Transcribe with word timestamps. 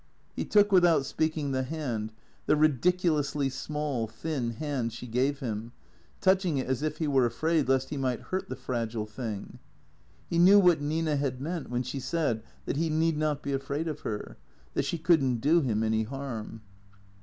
He 0.35 0.45
took 0.45 0.71
without 0.71 1.05
speaking 1.05 1.51
the 1.51 1.61
hand, 1.61 2.11
the 2.47 2.55
ridiculously 2.55 3.49
small, 3.49 4.07
thin 4.07 4.49
hand 4.53 4.91
she 4.93 5.05
gave 5.05 5.41
him, 5.41 5.73
touching 6.21 6.57
it 6.57 6.65
as 6.65 6.81
if 6.81 6.97
he 6.97 7.07
were 7.07 7.27
afraid 7.27 7.69
lest 7.69 7.89
he 7.91 7.97
might 7.97 8.19
hurt 8.19 8.49
the 8.49 8.55
fragile 8.55 9.05
thing. 9.05 9.59
He 10.27 10.39
knew 10.39 10.57
what 10.57 10.81
Nina 10.81 11.17
had 11.17 11.39
meant 11.39 11.69
when 11.69 11.83
she 11.83 11.99
said 11.99 12.41
that 12.65 12.77
he 12.77 12.89
need 12.89 13.15
not 13.19 13.43
be 13.43 13.53
afraid 13.53 13.87
of 13.87 13.99
her, 13.99 14.37
that 14.73 14.85
she 14.85 14.97
could 14.97 15.21
n't 15.21 15.39
do 15.39 15.61
him 15.61 15.83
any 15.83 16.01
harm. 16.01 16.61